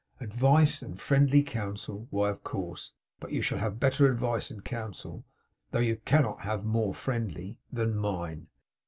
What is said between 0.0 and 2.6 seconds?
Advice, and friendly counsel! Why, of